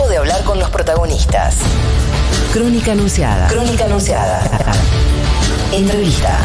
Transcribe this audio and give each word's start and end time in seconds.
tiempo 0.00 0.08
de 0.08 0.16
hablar 0.18 0.42
con 0.44 0.58
los 0.58 0.70
protagonistas. 0.70 1.56
Crónica 2.52 2.92
anunciada. 2.92 3.48
Crónica 3.48 3.84
anunciada. 3.84 4.42
Entrevista. 5.72 6.38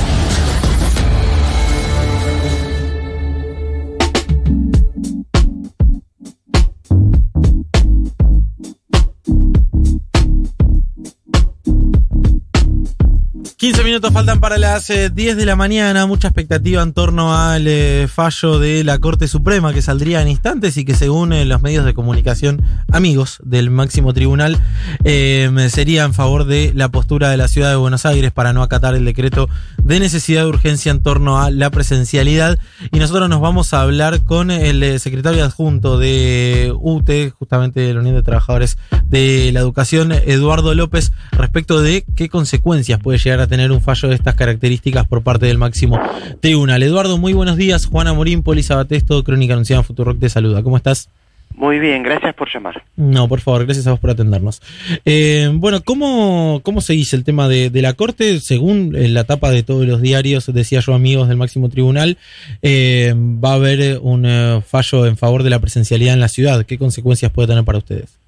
15 13.65 13.83
minutos 13.83 14.13
faltan 14.13 14.39
para 14.39 14.59
las 14.59 14.89
10 14.89 15.17
eh, 15.17 15.33
de 15.33 15.43
la 15.43 15.55
mañana, 15.55 16.05
mucha 16.05 16.27
expectativa 16.27 16.83
en 16.83 16.93
torno 16.93 17.35
al 17.35 17.65
eh, 17.65 18.07
fallo 18.07 18.59
de 18.59 18.83
la 18.83 18.99
Corte 18.99 19.27
Suprema 19.27 19.73
que 19.73 19.81
saldría 19.81 20.21
en 20.21 20.27
instantes 20.27 20.77
y 20.77 20.85
que 20.85 20.93
según 20.93 21.33
eh, 21.33 21.45
los 21.45 21.63
medios 21.63 21.83
de 21.83 21.95
comunicación 21.95 22.61
amigos 22.91 23.39
del 23.43 23.71
máximo 23.71 24.13
tribunal 24.13 24.61
sería 25.03 26.03
en 26.03 26.13
favor 26.13 26.45
de 26.45 26.73
la 26.75 26.89
postura 26.89 27.31
de 27.31 27.37
la 27.37 27.47
ciudad 27.47 27.71
de 27.71 27.75
Buenos 27.75 28.05
Aires 28.05 28.31
para 28.31 28.53
no 28.53 28.61
acatar 28.61 28.93
el 28.93 29.03
decreto 29.03 29.49
de 29.81 29.99
necesidad 29.99 30.43
de 30.43 30.49
urgencia 30.49 30.91
en 30.91 31.01
torno 31.01 31.41
a 31.41 31.49
la 31.49 31.71
presencialidad. 31.71 32.59
Y 32.91 32.99
nosotros 32.99 33.29
nos 33.29 33.41
vamos 33.41 33.73
a 33.73 33.81
hablar 33.81 34.23
con 34.25 34.51
el 34.51 34.99
secretario 34.99 35.43
adjunto 35.43 35.97
de 35.97 36.73
UTE, 36.79 37.31
justamente 37.31 37.79
de 37.79 37.93
la 37.93 37.99
Unión 37.99 38.15
de 38.15 38.23
Trabajadores 38.23 38.77
de 39.07 39.51
la 39.53 39.59
Educación, 39.59 40.11
Eduardo 40.11 40.73
López, 40.75 41.11
respecto 41.31 41.81
de 41.81 42.05
qué 42.15 42.29
consecuencias 42.29 42.99
puede 42.99 43.17
llegar 43.17 43.39
a 43.39 43.47
tener 43.47 43.54
tener 43.55 43.71
un 43.71 43.79
fallo 43.79 44.09
de 44.09 44.15
estas 44.15 44.35
características 44.35 45.07
por 45.07 45.23
parte 45.23 45.45
del 45.45 45.57
máximo 45.57 45.97
tribunal. 46.41 46.83
Eduardo, 46.83 47.17
muy 47.17 47.31
buenos 47.31 47.55
días. 47.55 47.85
Juana 47.85 48.13
Morín, 48.13 48.43
Poli 48.43 48.63
Sabatesto, 48.63 49.23
Crónica 49.23 49.53
Anunciada 49.53 49.79
en 49.79 49.85
Futurock 49.85 50.19
te 50.19 50.27
saluda. 50.27 50.61
¿Cómo 50.61 50.75
estás? 50.75 51.09
Muy 51.53 51.79
bien, 51.79 52.03
gracias 52.03 52.35
por 52.35 52.53
llamar. 52.53 52.83
No, 52.97 53.29
por 53.29 53.39
favor, 53.39 53.63
gracias 53.63 53.87
a 53.87 53.91
vos 53.91 54.01
por 54.01 54.09
atendernos. 54.09 54.61
Eh, 55.05 55.49
bueno, 55.53 55.79
¿cómo, 55.85 56.59
¿cómo 56.63 56.81
seguís 56.81 57.13
el 57.13 57.23
tema 57.23 57.47
de, 57.47 57.71
la 57.75 57.93
Corte? 57.93 58.41
Según 58.41 58.93
eh, 58.93 59.07
la 59.07 59.23
tapa 59.23 59.51
de 59.51 59.63
todos 59.63 59.85
los 59.87 60.01
diarios, 60.01 60.53
decía 60.53 60.81
yo 60.81 60.93
amigos 60.93 61.29
del 61.29 61.37
máximo 61.37 61.69
tribunal, 61.69 62.17
eh, 62.61 63.13
va 63.15 63.51
a 63.51 63.55
haber 63.55 63.99
un 64.01 64.61
fallo 64.67 65.05
en 65.05 65.15
favor 65.15 65.43
de 65.43 65.49
la 65.49 65.59
presencialidad 65.59 66.13
en 66.13 66.19
la 66.19 66.27
ciudad. 66.27 66.65
¿Qué 66.65 66.77
consecuencias 66.77 67.31
puede 67.31 67.47
tener 67.47 67.63
para 67.63 67.77
ustedes? 67.77 68.19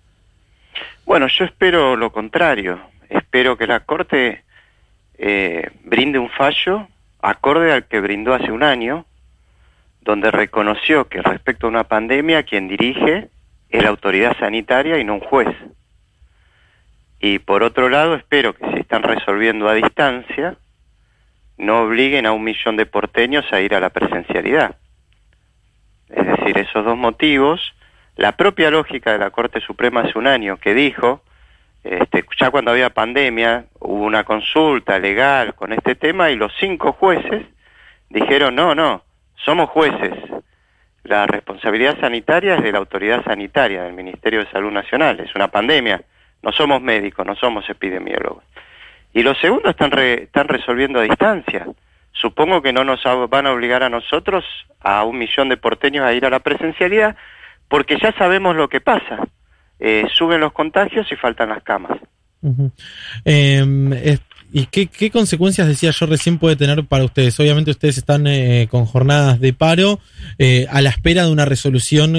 Bueno, 1.06 1.28
yo 1.28 1.44
espero 1.44 1.98
lo 1.98 2.14
contrario. 2.14 2.80
Espero 3.10 3.58
que 3.58 3.68
la 3.68 3.82
Corte 3.82 4.47
eh, 5.18 5.70
brinde 5.84 6.20
un 6.20 6.30
fallo 6.30 6.88
acorde 7.22 7.72
al 7.72 7.86
que 7.88 8.00
brindó 8.00 8.34
hace 8.34 8.52
un 8.52 8.64
año, 8.64 9.06
donde 10.02 10.32
reconoció 10.32 11.08
que 11.08 11.22
respecto 11.22 11.68
a 11.68 11.70
una 11.70 11.84
pandemia 11.84 12.44
quien 12.44 12.68
dirige 12.68 13.30
es 13.70 13.84
la 13.84 13.90
autoridad 13.90 14.38
sanitaria 14.38 14.98
y 14.98 15.04
no 15.04 15.16
un 15.16 15.20
juez. 15.20 15.54
Y 17.20 17.40
por 17.40 17.64
otro 17.64 17.90
lado, 17.90 18.16
espero 18.16 18.54
que 18.54 18.70
si 18.72 18.80
están 18.80 19.04
resolviendo 19.04 19.68
a 19.68 19.74
distancia, 19.74 20.56
no 21.58 21.82
obliguen 21.82 22.26
a 22.26 22.32
un 22.32 22.44
millón 22.44 22.78
de 22.78 22.86
porteños 22.86 23.52
a 23.52 23.60
ir 23.60 23.74
a 23.74 23.80
la 23.80 23.90
presencialidad. 23.90 24.78
Es 26.10 26.26
decir, 26.26 26.58
esos 26.58 26.86
dos 26.86 26.98
motivos, 26.98 27.74
la 28.16 28.38
propia 28.38 28.70
lógica 28.70 29.12
de 29.12 29.18
la 29.18 29.32
Corte 29.32 29.60
Suprema 29.62 30.02
hace 30.02 30.18
un 30.18 30.28
año 30.28 30.58
que 30.58 30.74
dijo 30.74 31.22
este, 31.90 32.26
ya 32.40 32.52
cuando 32.52 32.72
había 32.72 32.90
pandemia 32.90 33.66
hubo 33.80 34.04
una 34.04 34.24
consulta 34.24 35.00
legal 35.00 35.56
con 35.56 35.74
este 35.74 35.96
tema 35.96 36.30
y 36.30 36.36
los 36.36 36.52
cinco 36.60 36.94
jueces 36.94 37.46
dijeron, 38.10 38.56
no, 38.56 38.76
no, 38.76 39.04
somos 39.36 39.70
jueces. 39.70 40.14
La 41.04 41.26
responsabilidad 41.26 41.98
sanitaria 42.00 42.56
es 42.56 42.64
de 42.64 42.72
la 42.72 42.80
autoridad 42.80 43.24
sanitaria, 43.24 43.84
del 43.84 43.94
Ministerio 43.94 44.40
de 44.40 44.52
Salud 44.52 44.72
Nacional, 44.72 45.20
es 45.22 45.34
una 45.36 45.48
pandemia, 45.48 46.02
no 46.44 46.52
somos 46.52 46.82
médicos, 46.82 47.26
no 47.26 47.36
somos 47.36 47.70
epidemiólogos. 47.70 48.44
Y 49.14 49.24
los 49.24 49.38
segundos 49.40 49.72
están, 49.72 49.98
están 49.98 50.48
resolviendo 50.48 51.00
a 51.00 51.04
distancia. 51.04 51.66
Supongo 52.12 52.62
que 52.62 52.74
no 52.74 52.84
nos 52.84 53.02
van 53.30 53.48
a 53.48 53.54
obligar 53.54 53.84
a 53.84 53.90
nosotros, 53.90 54.44
a 54.82 55.04
un 55.06 55.18
millón 55.18 55.50
de 55.50 55.58
porteños, 55.58 56.06
a 56.06 56.14
ir 56.14 56.26
a 56.26 56.30
la 56.30 56.40
presencialidad, 56.40 57.16
porque 57.70 57.98
ya 57.98 58.12
sabemos 58.14 58.56
lo 58.56 58.68
que 58.68 58.82
pasa 58.82 59.28
eh, 59.80 60.06
suben 60.14 60.40
los 60.40 60.54
contagios 60.54 61.12
y 61.12 61.16
faltan 61.16 61.50
las 61.50 61.64
camas. 61.64 62.00
Em, 63.26 63.94
¿Y 64.54 64.66
qué, 64.68 65.12
consecuencias, 65.12 65.68
decía 65.68 65.92
yo 65.92 66.06
recién, 66.06 66.40
puede 66.40 66.56
tener 66.56 66.86
para 66.86 67.04
ustedes? 67.04 67.38
Obviamente 67.40 67.72
ustedes 67.72 67.98
están 67.98 68.26
eh, 68.28 68.68
con 68.72 68.86
jornadas 68.86 69.42
de 69.42 69.52
paro 69.52 70.00
eh, 70.40 70.68
a 70.72 70.82
la 70.82 70.90
espera 70.90 71.26
de 71.26 71.32
una 71.32 71.46
resolución 71.46 72.16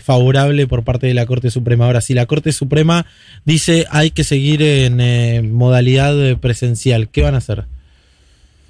favorable 0.00 0.66
por 0.66 0.84
parte 0.84 1.06
de 1.06 1.14
la 1.14 1.26
Corte 1.26 1.50
Suprema. 1.50 1.86
Ahora, 1.86 2.00
si 2.00 2.14
la 2.14 2.26
Corte 2.26 2.52
Suprema 2.52 3.06
dice 3.44 3.86
hay 3.90 4.10
que 4.10 4.24
seguir 4.24 4.62
en 4.62 5.52
modalidad 5.52 6.36
presencial, 6.38 7.08
¿qué 7.08 7.22
van 7.22 7.34
a 7.34 7.38
hacer? 7.38 7.64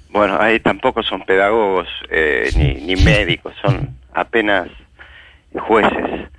Bueno, 0.09 0.37
ahí 0.39 0.61
tampoco 0.61 1.03
son 1.03 1.25
pedagogos 1.25 1.87
ni, 2.57 2.75
ni 2.75 2.95
médicos, 2.95 3.53
son 3.61 3.89
apenas 4.13 4.69
jueces 5.53 6.29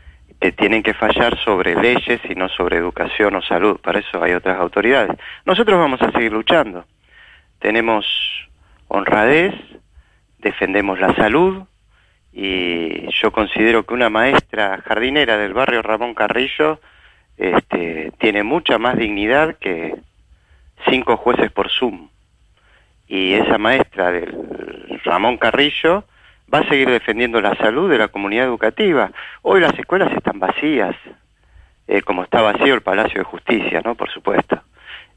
que 0.41 0.53
tienen 0.53 0.83
que 0.83 0.95
fallar 0.95 1.39
sobre 1.39 1.75
leyes 1.75 2.21
y 2.29 2.35
no 2.35 2.49
sobre 2.49 2.77
educación 2.77 3.35
o 3.37 3.43
salud. 3.43 3.81
Para 3.81 4.01
eso 4.01 4.23
hay 4.23 4.33
otras 4.33 4.59
autoridades. 4.59 5.17
Nosotros 5.45 5.79
vamos 5.79 6.01
a 6.03 6.11
seguir 6.13 6.33
luchando. 6.33 6.85
Tenemos 7.59 8.07
honradez, 8.89 9.55
defendemos 10.39 11.01
la 11.01 11.15
salud 11.15 11.65
y 12.33 13.09
yo 13.23 13.31
considero 13.33 13.85
que 13.87 13.95
una 13.95 14.11
maestra 14.11 14.83
jardinera 14.85 15.39
del 15.39 15.55
barrio 15.55 15.83
Ramón 15.83 16.15
Carrillo 16.15 16.81
este, 17.39 18.13
tiene 18.19 18.43
mucha 18.43 18.79
más 18.79 18.97
dignidad 18.97 19.57
que 19.57 19.95
cinco 20.89 21.17
jueces 21.17 21.51
por 21.51 21.71
Zoom. 21.71 22.09
Y 23.09 23.35
esa 23.35 23.57
maestra 23.57 24.11
del 24.11 25.01
Ramón 25.05 25.39
Carrillo 25.39 26.05
va 26.53 26.61
a 26.61 26.69
seguir 26.69 26.91
defendiendo 26.91 27.41
la 27.41 27.55
salud 27.57 27.91
de 27.91 27.99
la 27.99 28.09
comunidad 28.09 28.47
educativa. 28.47 29.11
Hoy 29.43 29.61
las 29.61 29.79
escuelas 29.79 30.13
están 30.13 30.39
vacías, 30.39 30.97
eh, 31.89 32.03
como 32.03 32.23
está 32.25 32.41
vacío 32.43 32.75
el 32.75 32.83
Palacio 32.83 33.19
de 33.19 33.25
Justicia, 33.25 33.81
¿no? 33.85 33.95
Por 33.95 34.11
supuesto. 34.11 34.61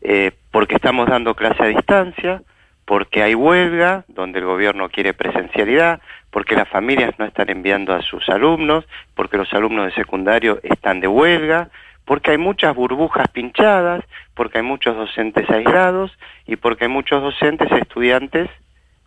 Eh, 0.01 0.31
porque 0.51 0.75
estamos 0.75 1.07
dando 1.07 1.35
clase 1.35 1.63
a 1.63 1.67
distancia, 1.67 2.41
porque 2.85 3.21
hay 3.21 3.35
huelga, 3.35 4.05
donde 4.07 4.39
el 4.39 4.45
gobierno 4.45 4.89
quiere 4.89 5.13
presencialidad, 5.13 6.01
porque 6.31 6.55
las 6.55 6.67
familias 6.69 7.13
no 7.19 7.25
están 7.25 7.49
enviando 7.49 7.93
a 7.93 8.01
sus 8.01 8.27
alumnos, 8.29 8.85
porque 9.13 9.37
los 9.37 9.53
alumnos 9.53 9.85
de 9.85 9.91
secundario 9.91 10.59
están 10.63 10.99
de 10.99 11.07
huelga, 11.07 11.69
porque 12.05 12.31
hay 12.31 12.39
muchas 12.39 12.75
burbujas 12.75 13.27
pinchadas, 13.27 14.03
porque 14.33 14.59
hay 14.59 14.63
muchos 14.63 14.95
docentes 14.95 15.47
aislados 15.49 16.11
y 16.47 16.55
porque 16.55 16.85
hay 16.85 16.89
muchos 16.89 17.21
docentes 17.21 17.71
estudiantes 17.71 18.49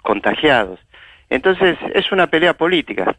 contagiados. 0.02 0.78
Entonces 1.32 1.78
es 1.94 2.12
una 2.12 2.26
pelea 2.26 2.52
política, 2.52 3.16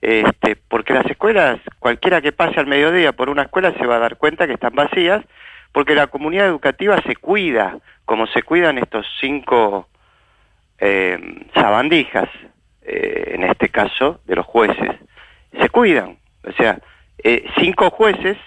este, 0.00 0.56
porque 0.56 0.94
las 0.94 1.04
escuelas, 1.04 1.60
cualquiera 1.78 2.22
que 2.22 2.32
pase 2.32 2.58
al 2.58 2.66
mediodía 2.66 3.12
por 3.12 3.28
una 3.28 3.42
escuela 3.42 3.74
se 3.74 3.84
va 3.84 3.96
a 3.96 3.98
dar 3.98 4.16
cuenta 4.16 4.46
que 4.46 4.54
están 4.54 4.74
vacías, 4.74 5.22
porque 5.70 5.94
la 5.94 6.06
comunidad 6.06 6.46
educativa 6.46 6.98
se 7.02 7.16
cuida, 7.16 7.76
como 8.06 8.26
se 8.28 8.42
cuidan 8.42 8.78
estos 8.78 9.06
cinco 9.20 9.90
eh, 10.78 11.18
sabandijas, 11.54 12.30
eh, 12.80 13.32
en 13.34 13.44
este 13.44 13.68
caso 13.68 14.22
de 14.24 14.36
los 14.36 14.46
jueces, 14.46 14.96
se 15.52 15.68
cuidan. 15.68 16.16
O 16.44 16.52
sea, 16.52 16.78
eh, 17.22 17.44
cinco 17.58 17.90
jueces 17.90 18.38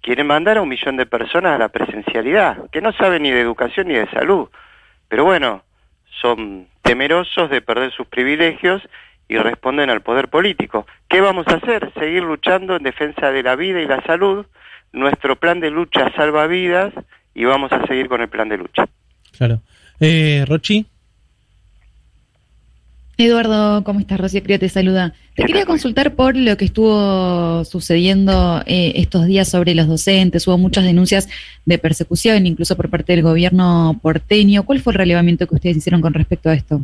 quieren 0.00 0.28
mandar 0.28 0.58
a 0.58 0.62
un 0.62 0.68
millón 0.68 0.96
de 0.96 1.06
personas 1.06 1.56
a 1.56 1.58
la 1.58 1.68
presencialidad, 1.68 2.70
que 2.70 2.80
no 2.80 2.92
saben 2.92 3.24
ni 3.24 3.32
de 3.32 3.40
educación 3.40 3.88
ni 3.88 3.94
de 3.94 4.08
salud. 4.10 4.48
Pero 5.08 5.24
bueno, 5.24 5.64
son 6.20 6.68
temerosos 6.86 7.50
de 7.50 7.60
perder 7.60 7.92
sus 7.92 8.06
privilegios 8.06 8.80
y 9.28 9.36
responden 9.36 9.90
al 9.90 10.02
poder 10.02 10.28
político. 10.28 10.86
¿Qué 11.08 11.20
vamos 11.20 11.46
a 11.48 11.56
hacer? 11.56 11.92
Seguir 11.94 12.22
luchando 12.22 12.76
en 12.76 12.84
defensa 12.84 13.32
de 13.32 13.42
la 13.42 13.56
vida 13.56 13.80
y 13.80 13.86
la 13.86 14.02
salud. 14.04 14.46
Nuestro 14.92 15.36
plan 15.36 15.58
de 15.60 15.70
lucha 15.70 16.12
salva 16.14 16.46
vidas 16.46 16.94
y 17.34 17.44
vamos 17.44 17.72
a 17.72 17.84
seguir 17.86 18.08
con 18.08 18.20
el 18.20 18.28
plan 18.28 18.48
de 18.48 18.58
lucha. 18.58 18.86
Claro. 19.36 19.60
Eh, 20.00 20.44
Rochi. 20.46 20.86
Eduardo, 23.18 23.82
¿cómo 23.82 24.00
estás? 24.00 24.20
Rocío 24.20 24.42
Cría 24.42 24.58
te 24.58 24.68
saluda. 24.68 25.14
Te 25.34 25.44
quería 25.44 25.64
consultar 25.64 26.14
por 26.14 26.36
lo 26.36 26.58
que 26.58 26.66
estuvo 26.66 27.64
sucediendo 27.64 28.62
eh, 28.66 28.92
estos 28.96 29.24
días 29.24 29.48
sobre 29.48 29.74
los 29.74 29.88
docentes. 29.88 30.46
Hubo 30.46 30.58
muchas 30.58 30.84
denuncias 30.84 31.26
de 31.64 31.78
persecución, 31.78 32.46
incluso 32.46 32.76
por 32.76 32.90
parte 32.90 33.14
del 33.14 33.22
gobierno 33.22 33.98
porteño. 34.02 34.64
¿Cuál 34.64 34.80
fue 34.80 34.92
el 34.92 34.98
relevamiento 34.98 35.46
que 35.46 35.54
ustedes 35.54 35.78
hicieron 35.78 36.02
con 36.02 36.12
respecto 36.12 36.50
a 36.50 36.54
esto? 36.54 36.80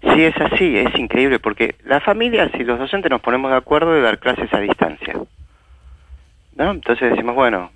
Sí, 0.00 0.22
es 0.22 0.34
así, 0.40 0.76
es 0.76 0.98
increíble, 0.98 1.38
porque 1.38 1.74
las 1.84 2.02
familias 2.02 2.50
y 2.58 2.64
los 2.64 2.78
docentes 2.78 3.10
nos 3.10 3.20
ponemos 3.20 3.50
de 3.50 3.58
acuerdo 3.58 3.92
de 3.92 4.00
dar 4.00 4.18
clases 4.18 4.52
a 4.54 4.60
distancia. 4.60 5.14
¿No? 6.56 6.70
Entonces 6.70 7.10
decimos, 7.10 7.34
bueno, 7.34 7.72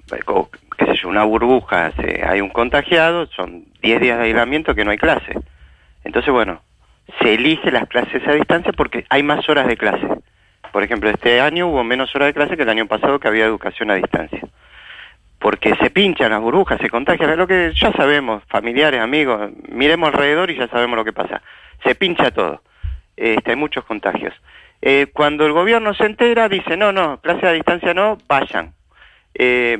qué 0.78 0.87
sé 0.87 0.94
yo, 1.02 1.08
una 1.08 1.25
burbuja, 1.25 1.93
hay 2.26 2.40
un 2.40 2.49
contagiado, 2.49 3.26
son 3.26 3.64
10 3.82 4.00
días 4.00 4.19
de 4.19 4.25
aislamiento 4.25 4.75
que 4.75 4.84
no 4.84 4.93
hay 4.93 4.99
clase. 4.99 5.34
Entonces, 6.04 6.32
bueno, 6.32 6.62
se 7.20 7.34
elige 7.34 7.70
las 7.70 7.88
clases 7.88 8.26
a 8.26 8.32
distancia 8.32 8.72
porque 8.72 9.05
hay 9.08 9.22
más 9.22 9.49
horas 9.49 9.66
de 9.66 9.76
clase. 9.76 10.06
Por 10.72 10.82
ejemplo, 10.82 11.10
este 11.10 11.40
año 11.40 11.69
hubo 11.69 11.82
menos 11.84 12.14
horas 12.14 12.28
de 12.28 12.34
clase 12.34 12.56
que 12.56 12.62
el 12.62 12.69
año 12.69 12.87
pasado 12.87 13.19
que 13.19 13.28
había 13.28 13.44
educación 13.44 13.90
a 13.90 13.94
distancia. 13.94 14.40
porque 15.40 15.75
se 15.76 15.90
pinchan 15.90 16.32
las 16.32 16.40
burbujas, 16.40 16.81
se 16.81 16.90
contagian, 16.90 17.37
lo 17.38 17.46
que 17.46 17.72
ya 17.72 17.93
sabemos, 17.93 18.43
familiares, 18.49 19.00
amigos, 19.00 19.52
miremos 19.69 20.08
alrededor 20.08 20.50
y 20.50 20.56
ya 20.56 20.66
sabemos 20.66 20.96
lo 20.96 21.05
que 21.05 21.12
pasa. 21.12 21.40
Se 21.84 21.94
pincha 21.94 22.32
todo, 22.32 22.60
este, 23.16 23.52
hay 23.52 23.56
muchos 23.56 23.84
contagios. 23.84 24.34
Eh, 24.82 25.06
cuando 25.12 25.46
el 25.46 25.52
gobierno 25.52 25.94
se 25.94 26.06
entera, 26.06 26.49
dice, 26.49 26.76
no, 26.76 26.90
no, 26.93 27.20
clase 27.20 27.46
a 27.46 27.52
distancia 27.52 27.94
no, 27.94 28.19
vayan. 28.26 28.72
Eh, 29.34 29.78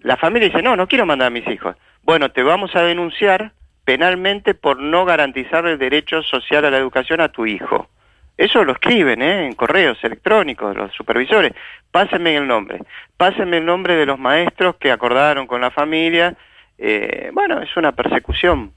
la 0.00 0.16
familia 0.16 0.48
dice, 0.48 0.62
no, 0.62 0.76
no 0.76 0.88
quiero 0.88 1.04
mandar 1.04 1.26
a 1.26 1.30
mis 1.30 1.46
hijos. 1.46 1.76
Bueno, 2.02 2.30
te 2.30 2.42
vamos 2.42 2.74
a 2.74 2.82
denunciar 2.82 3.52
penalmente 3.86 4.54
por 4.54 4.80
no 4.80 5.04
garantizar 5.04 5.64
el 5.64 5.78
derecho 5.78 6.20
social 6.24 6.64
a 6.64 6.70
la 6.70 6.76
educación 6.76 7.20
a 7.20 7.28
tu 7.28 7.46
hijo. 7.46 7.88
Eso 8.36 8.64
lo 8.64 8.72
escriben 8.72 9.22
¿eh? 9.22 9.46
en 9.46 9.54
correos 9.54 10.02
electrónicos, 10.02 10.76
los 10.76 10.92
supervisores. 10.92 11.52
Pásenme 11.92 12.36
el 12.36 12.48
nombre. 12.48 12.80
Pásenme 13.16 13.58
el 13.58 13.64
nombre 13.64 13.94
de 13.94 14.04
los 14.04 14.18
maestros 14.18 14.74
que 14.74 14.90
acordaron 14.90 15.46
con 15.46 15.60
la 15.60 15.70
familia. 15.70 16.34
Eh, 16.76 17.30
bueno, 17.32 17.62
es 17.62 17.74
una 17.76 17.92
persecución. 17.92 18.72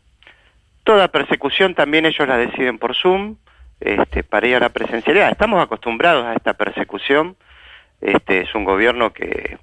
Toda 0.84 1.08
persecución 1.08 1.74
también 1.74 2.06
ellos 2.06 2.28
la 2.28 2.38
deciden 2.38 2.78
por 2.78 2.96
Zoom 2.96 3.36
este, 3.80 4.24
para 4.24 4.48
ir 4.48 4.58
a 4.58 4.60
la 4.60 4.70
presencialidad. 4.70 5.32
Estamos 5.32 5.62
acostumbrados 5.62 6.24
a 6.24 6.36
esta 6.36 6.54
persecución. 6.54 7.36
Este 8.00 8.42
es 8.42 8.54
un 8.54 8.64
gobierno 8.64 9.12
que, 9.12 9.58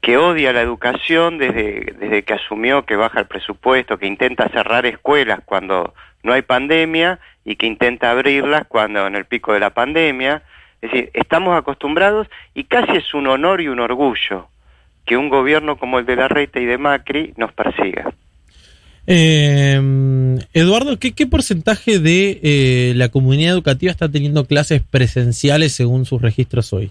que 0.00 0.16
odia 0.16 0.52
la 0.52 0.60
educación 0.60 1.38
desde, 1.38 1.94
desde 1.98 2.22
que 2.22 2.34
asumió 2.34 2.84
que 2.84 2.96
baja 2.96 3.20
el 3.20 3.26
presupuesto, 3.26 3.98
que 3.98 4.06
intenta 4.06 4.48
cerrar 4.48 4.86
escuelas 4.86 5.40
cuando 5.44 5.94
no 6.22 6.32
hay 6.32 6.42
pandemia 6.42 7.18
y 7.44 7.56
que 7.56 7.66
intenta 7.66 8.10
abrirlas 8.10 8.66
cuando 8.68 9.06
en 9.06 9.14
el 9.14 9.24
pico 9.24 9.52
de 9.52 9.60
la 9.60 9.70
pandemia. 9.70 10.42
Es 10.82 10.90
decir, 10.90 11.10
estamos 11.14 11.56
acostumbrados 11.56 12.28
y 12.54 12.64
casi 12.64 12.96
es 12.96 13.14
un 13.14 13.26
honor 13.26 13.60
y 13.60 13.68
un 13.68 13.80
orgullo 13.80 14.48
que 15.04 15.16
un 15.16 15.28
gobierno 15.28 15.78
como 15.78 15.98
el 15.98 16.06
de 16.06 16.16
la 16.16 16.28
Reta 16.28 16.60
y 16.60 16.66
de 16.66 16.78
Macri 16.78 17.32
nos 17.36 17.52
persiga. 17.52 18.12
Eh, 19.06 19.80
Eduardo, 20.52 20.98
¿qué, 20.98 21.26
porcentaje 21.28 22.00
de 22.00 22.40
eh, 22.42 22.92
la 22.96 23.08
comunidad 23.08 23.52
educativa 23.52 23.92
está 23.92 24.08
teniendo 24.08 24.44
clases 24.46 24.82
presenciales 24.82 25.72
según 25.72 26.04
sus 26.04 26.20
registros 26.20 26.72
hoy? 26.72 26.90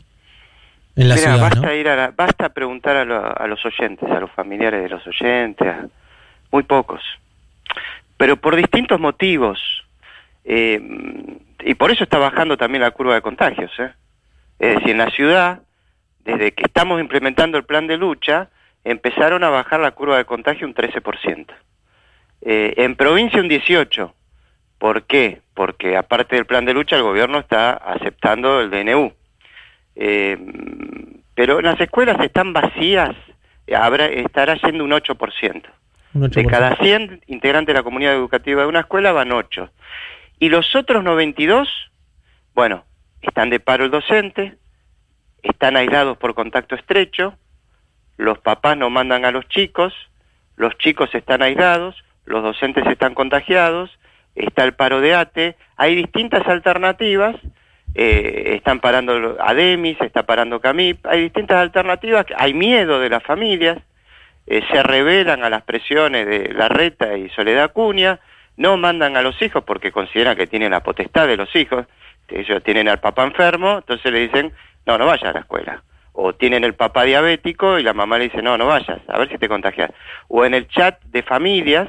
En 0.95 1.09
la 1.09 1.17
ciudad, 1.17 1.39
basta, 1.39 1.75
ir 1.75 1.89
a 1.89 2.11
basta 2.11 2.49
preguntar 2.49 2.95
a, 2.95 3.47
los 3.47 3.65
oyentes, 3.65 4.09
a 4.09 4.19
los 4.19 4.31
familiares 4.31 4.81
de 4.81 4.89
los 4.89 5.05
oyentes, 5.05 5.75
muy 6.51 6.63
pocos. 6.63 7.01
Pero 8.17 8.37
por 8.37 8.55
distintos 8.55 8.99
motivos. 8.99 9.59
Eh, 10.45 10.79
y 11.65 11.73
por 11.73 11.91
eso 11.91 12.03
está 12.03 12.17
bajando 12.17 12.55
también 12.55 12.81
la 12.81 12.91
curva 12.91 13.15
de 13.15 13.21
contagios. 13.21 13.71
¿eh? 13.79 13.91
Es 14.59 14.75
decir, 14.75 14.91
en 14.91 14.99
la 14.99 15.09
ciudad, 15.09 15.61
desde 16.23 16.53
que 16.53 16.63
estamos 16.63 17.01
implementando 17.01 17.57
el 17.57 17.65
plan 17.65 17.87
de 17.87 17.97
lucha, 17.97 18.49
empezaron 18.85 19.43
a 19.43 19.49
bajar 19.49 19.81
la 19.81 19.91
curva 19.91 20.17
de 20.17 20.25
contagio 20.25 20.65
un 20.65 20.75
13%. 20.75 21.47
Eh, 22.41 22.73
en 22.77 22.95
provincia 22.95 23.41
un 23.41 23.49
18%. 23.49 24.13
¿Por 24.77 25.03
qué? 25.03 25.41
Porque 25.53 25.97
aparte 25.97 26.35
del 26.35 26.45
plan 26.45 26.65
de 26.65 26.73
lucha, 26.73 26.95
el 26.95 27.03
gobierno 27.03 27.39
está 27.39 27.71
aceptando 27.71 28.61
el 28.61 28.69
DNU. 28.69 29.13
Eh, 29.95 30.37
pero 31.35 31.61
las 31.61 31.79
escuelas 31.79 32.19
están 32.19 32.53
vacías, 32.53 33.15
habrá, 33.75 34.05
estará 34.05 34.55
yendo 34.55 34.83
un 34.83 34.91
8%. 34.91 35.63
De 36.13 36.45
cada 36.45 36.77
100 36.77 37.23
integrantes 37.27 37.73
de 37.73 37.79
la 37.79 37.83
comunidad 37.83 38.13
educativa 38.13 38.61
de 38.61 38.67
una 38.69 38.81
escuela 38.81 39.11
van 39.11 39.33
8. 39.33 39.69
Y 40.39 40.47
los 40.47 40.73
otros 40.75 41.03
92, 41.03 41.67
bueno, 42.53 42.85
están 43.21 43.49
de 43.49 43.59
paro 43.59 43.83
el 43.83 43.91
docente, 43.91 44.55
están 45.43 45.75
aislados 45.75 46.17
por 46.17 46.33
contacto 46.33 46.75
estrecho, 46.75 47.37
los 48.17 48.39
papás 48.39 48.77
no 48.77 48.89
mandan 48.89 49.25
a 49.25 49.31
los 49.31 49.47
chicos, 49.49 49.93
los 50.55 50.77
chicos 50.77 51.13
están 51.13 51.41
aislados, 51.41 52.01
los 52.25 52.43
docentes 52.43 52.85
están 52.87 53.13
contagiados, 53.13 53.91
está 54.35 54.63
el 54.63 54.73
paro 54.73 55.01
de 55.01 55.15
ATE, 55.15 55.55
hay 55.75 55.95
distintas 55.95 56.47
alternativas, 56.47 57.35
eh, 57.95 58.55
están 58.55 58.81
parando 58.81 59.37
ADEMIS, 59.39 60.01
está 60.01 60.23
parando 60.23 60.59
CAMIP, 60.59 61.05
hay 61.05 61.21
distintas 61.21 61.57
alternativas, 61.57 62.25
hay 62.37 62.53
miedo 62.53 62.99
de 62.99 63.09
las 63.09 63.23
familias, 63.23 63.77
eh, 64.47 64.61
se 64.69 64.83
revelan 64.83 65.43
a 65.43 65.49
las 65.49 65.63
presiones 65.63 66.27
de 66.27 66.53
la 66.53 66.67
reta 66.67 67.17
y 67.17 67.29
Soledad 67.29 67.71
Cuña, 67.71 68.19
no 68.57 68.75
mandan 68.75 69.15
a 69.15 69.21
los 69.21 69.41
hijos 69.41 69.63
porque 69.63 69.93
consideran 69.93 70.35
que 70.35 70.45
tienen 70.45 70.71
la 70.71 70.83
potestad 70.83 71.25
de 71.27 71.37
los 71.37 71.55
hijos, 71.55 71.85
ellos 72.27 72.63
tienen 72.63 72.89
al 72.89 72.99
papá 72.99 73.23
enfermo, 73.23 73.77
entonces 73.77 74.11
le 74.11 74.19
dicen, 74.19 74.51
no, 74.85 74.97
no 74.97 75.05
vayas 75.05 75.29
a 75.29 75.33
la 75.33 75.39
escuela. 75.41 75.83
O 76.13 76.33
tienen 76.33 76.63
el 76.63 76.73
papá 76.73 77.03
diabético 77.03 77.77
y 77.79 77.83
la 77.83 77.93
mamá 77.93 78.17
le 78.17 78.25
dice, 78.25 78.41
no, 78.41 78.57
no 78.57 78.67
vayas, 78.67 78.99
a 79.07 79.17
ver 79.17 79.29
si 79.29 79.37
te 79.37 79.47
contagias. 79.47 79.91
O 80.27 80.43
en 80.45 80.53
el 80.53 80.67
chat 80.67 81.01
de 81.05 81.23
familias, 81.23 81.87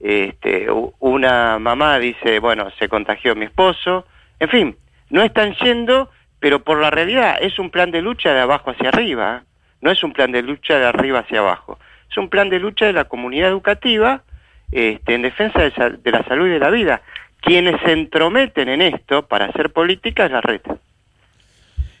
este, 0.00 0.66
una 0.98 1.58
mamá 1.58 1.98
dice, 1.98 2.38
bueno, 2.38 2.68
se 2.78 2.88
contagió 2.88 3.34
mi 3.34 3.46
esposo, 3.46 4.06
en 4.38 4.48
fin, 4.48 4.76
no 5.10 5.22
están 5.22 5.54
yendo, 5.56 6.10
pero 6.40 6.62
por 6.62 6.80
la 6.80 6.90
realidad 6.90 7.38
es 7.40 7.58
un 7.58 7.70
plan 7.70 7.90
de 7.90 8.02
lucha 8.02 8.32
de 8.32 8.40
abajo 8.40 8.70
hacia 8.70 8.88
arriba, 8.88 9.42
¿eh? 9.42 9.46
no 9.80 9.90
es 9.90 10.02
un 10.02 10.12
plan 10.12 10.32
de 10.32 10.42
lucha 10.42 10.78
de 10.78 10.86
arriba 10.86 11.20
hacia 11.20 11.40
abajo, 11.40 11.78
es 12.10 12.16
un 12.16 12.28
plan 12.28 12.48
de 12.48 12.58
lucha 12.60 12.86
de 12.86 12.92
la 12.92 13.04
comunidad 13.04 13.48
educativa 13.48 14.22
este, 14.72 15.14
en 15.14 15.22
defensa 15.22 15.60
de, 15.60 16.10
la 16.10 16.24
salud 16.24 16.46
y 16.46 16.50
de 16.50 16.58
la 16.58 16.70
vida. 16.70 17.02
Quienes 17.40 17.80
se 17.82 17.92
entrometen 17.92 18.68
en 18.68 18.82
esto 18.82 19.26
para 19.26 19.46
hacer 19.46 19.72
política 19.72 20.26
es 20.26 20.32
la 20.32 20.40
red. 20.40 20.60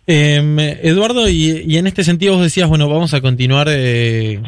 Em, 0.08 0.56
Eduardo, 0.60 1.28
y, 1.28 1.76
en 1.76 1.88
este 1.88 2.04
sentido 2.04 2.34
vos 2.34 2.42
decías, 2.42 2.68
bueno, 2.68 2.88
vamos 2.88 3.12
a 3.12 3.20
continuar 3.20 3.66
eh, 3.68 4.40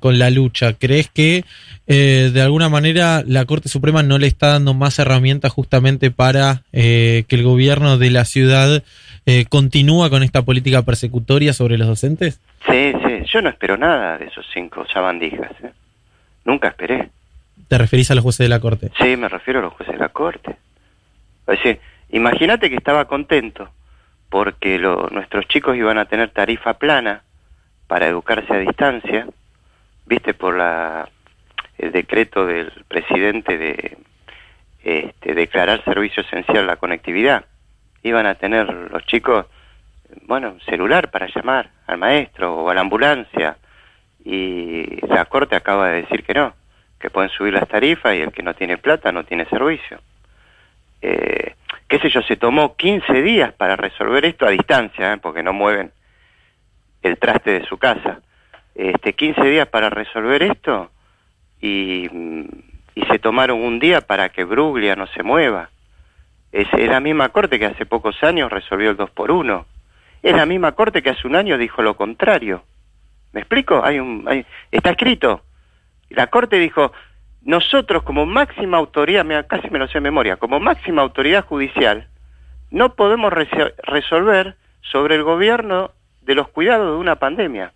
con, 0.00 0.18
la 0.18 0.30
lucha. 0.30 0.72
¿Crees 0.72 1.08
que 1.08 1.44
eh, 1.86 2.30
de 2.32 2.42
alguna 2.42 2.68
manera 2.68 3.22
la 3.24 3.44
Corte 3.44 3.68
Suprema 3.68 4.02
no 4.02 4.18
le 4.18 4.26
está 4.26 4.48
dando 4.48 4.74
más 4.74 4.98
herramientas 4.98 5.52
justamente 5.52 6.10
para 6.10 6.62
eh, 6.72 7.24
que 7.28 7.36
el 7.36 7.44
gobierno 7.44 7.96
de 7.96 8.10
la 8.10 8.24
ciudad 8.24 8.82
continúa 9.48 10.10
con 10.10 10.22
esta 10.22 10.42
política 10.42 10.82
persecutoria 10.82 11.54
sobre 11.54 11.78
los 11.78 11.88
docentes? 11.88 12.42
Sí, 12.68 12.92
sí, 12.92 13.24
yo 13.32 13.40
no 13.40 13.48
espero 13.48 13.78
nada 13.78 14.18
de 14.18 14.26
esos 14.26 14.44
cinco 14.52 14.84
sabandijas. 14.92 15.50
Nunca 16.44 16.68
esperé. 16.68 17.08
¿Te 17.68 17.78
referís 17.78 18.10
a 18.10 18.14
los 18.14 18.22
jueces 18.22 18.44
de 18.44 18.50
la 18.50 18.60
Corte? 18.60 18.90
Sí, 19.00 19.16
me 19.16 19.30
refiero 19.30 19.60
a 19.60 19.62
los 19.62 19.72
jueces 19.72 19.94
de 19.94 19.98
la 19.98 20.10
Corte. 20.10 20.50
Es 21.46 21.56
decir, 21.56 21.80
imagínate 22.10 22.68
que 22.68 22.76
estaba 22.76 23.06
contento 23.06 23.70
porque 24.34 24.80
nuestros 24.80 25.46
chicos 25.46 25.76
iban 25.76 25.96
a 25.96 26.06
tener 26.06 26.30
tarifa 26.30 26.74
plana 26.74 27.22
para 27.86 28.08
educarse 28.08 28.52
a 28.52 28.58
distancia, 28.58 29.28
viste 30.06 30.34
por 30.34 30.56
la 30.56 31.08
el 31.78 31.92
decreto 31.92 32.44
del 32.44 32.72
presidente 32.88 33.56
de 33.56 33.96
este, 34.82 35.34
declarar 35.34 35.84
servicio 35.84 36.24
esencial 36.24 36.66
la 36.66 36.74
conectividad. 36.74 37.44
Iban 38.02 38.26
a 38.26 38.34
tener 38.34 38.66
los 38.90 39.06
chicos, 39.06 39.46
bueno, 40.22 40.56
celular 40.66 41.12
para 41.12 41.28
llamar 41.32 41.70
al 41.86 41.98
maestro 41.98 42.56
o 42.56 42.70
a 42.70 42.74
la 42.74 42.80
ambulancia 42.80 43.56
y 44.24 44.98
la 45.06 45.26
Corte 45.26 45.54
acaba 45.54 45.90
de 45.90 46.02
decir 46.02 46.24
que 46.24 46.34
no, 46.34 46.54
que 46.98 47.08
pueden 47.08 47.30
subir 47.30 47.54
las 47.54 47.68
tarifas 47.68 48.16
y 48.16 48.22
el 48.22 48.32
que 48.32 48.42
no 48.42 48.54
tiene 48.54 48.78
plata 48.78 49.12
no 49.12 49.22
tiene 49.22 49.44
servicio. 49.44 50.00
Eh, 51.02 51.53
qué 51.94 52.00
sé 52.00 52.10
yo, 52.10 52.22
se 52.22 52.34
tomó 52.34 52.74
15 52.74 53.22
días 53.22 53.52
para 53.52 53.76
resolver 53.76 54.24
esto 54.24 54.46
a 54.46 54.50
distancia, 54.50 55.12
¿eh? 55.12 55.18
porque 55.18 55.44
no 55.44 55.52
mueven 55.52 55.92
el 57.02 57.18
traste 57.18 57.52
de 57.52 57.66
su 57.66 57.78
casa. 57.78 58.20
Este, 58.74 59.12
15 59.12 59.40
días 59.42 59.68
para 59.68 59.90
resolver 59.90 60.42
esto 60.42 60.90
y, 61.60 62.10
se 63.08 63.18
tomaron 63.20 63.60
un 63.60 63.78
día 63.78 64.00
para 64.00 64.30
que 64.30 64.42
Bruglia 64.42 64.96
no 64.96 65.06
se 65.06 65.22
mueva. 65.22 65.70
Es, 66.50 66.66
la 66.72 66.98
misma 66.98 67.28
corte 67.28 67.60
que 67.60 67.66
hace 67.66 67.86
pocos 67.86 68.20
años 68.24 68.50
resolvió 68.50 68.90
el 68.90 68.96
2 68.96 69.10
por 69.10 69.30
1 69.30 69.66
Es 70.22 70.34
la 70.34 70.46
misma 70.46 70.72
corte 70.72 71.00
que 71.00 71.10
hace 71.10 71.28
un 71.28 71.36
año 71.36 71.56
dijo 71.58 71.80
lo 71.80 71.96
contrario. 71.96 72.64
¿Me 73.32 73.40
explico? 73.40 73.84
Hay 73.84 74.00
un, 74.00 74.44
está 74.72 74.90
escrito. 74.90 75.42
La 76.10 76.26
corte 76.26 76.58
dijo, 76.58 76.92
nosotros 77.44 78.02
como 78.02 78.26
máxima 78.26 78.78
autoridad, 78.78 79.46
casi 79.46 79.68
me 79.70 79.78
lo 79.78 79.86
sé 79.86 79.94
de 79.94 80.00
memoria, 80.00 80.36
como 80.36 80.60
máxima 80.60 81.02
autoridad 81.02 81.44
judicial, 81.44 82.08
no 82.70 82.94
podemos 82.94 83.32
resolver 83.32 84.56
sobre 84.80 85.14
el 85.16 85.22
gobierno 85.22 85.90
de 86.22 86.34
los 86.34 86.48
cuidados 86.48 86.92
de 86.92 86.96
una 86.98 87.16
pandemia. 87.16 87.72